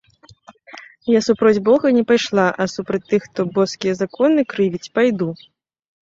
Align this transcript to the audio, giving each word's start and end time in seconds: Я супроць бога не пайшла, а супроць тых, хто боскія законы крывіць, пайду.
Я 1.15 1.19
супроць 1.25 1.59
бога 1.67 1.91
не 1.97 2.01
пайшла, 2.11 2.45
а 2.65 2.65
супроць 2.75 3.01
тых, 3.11 3.27
хто 3.29 3.45
боскія 3.59 3.93
законы 4.01 4.47
крывіць, 4.55 4.91
пайду. 4.97 5.29